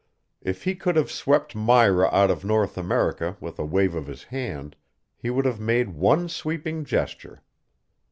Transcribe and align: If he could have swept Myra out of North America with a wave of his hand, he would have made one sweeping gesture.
If 0.41 0.63
he 0.63 0.73
could 0.73 0.95
have 0.95 1.11
swept 1.11 1.55
Myra 1.55 2.09
out 2.11 2.31
of 2.31 2.43
North 2.43 2.75
America 2.75 3.37
with 3.39 3.59
a 3.59 3.65
wave 3.65 3.93
of 3.93 4.07
his 4.07 4.23
hand, 4.23 4.75
he 5.15 5.29
would 5.29 5.45
have 5.45 5.59
made 5.59 5.89
one 5.89 6.27
sweeping 6.27 6.83
gesture. 6.85 7.43